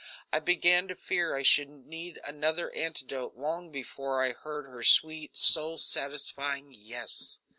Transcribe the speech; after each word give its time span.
I 0.33 0.39
began 0.39 0.87
to 0.87 0.95
fear 0.95 1.35
I 1.35 1.43
should 1.43 1.69
need 1.69 2.19
another 2.23 2.71
antidote 2.73 3.35
long 3.35 3.71
before 3.71 4.23
I 4.23 4.31
heard 4.33 4.65
her 4.65 4.81
sweet 4.81 5.37
soul 5.37 5.77
satisfying 5.77 6.71
"yes." 6.73 7.37